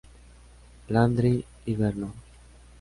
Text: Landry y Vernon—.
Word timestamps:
Landry 0.89 1.45
y 1.67 1.75
Vernon—. 1.75 2.11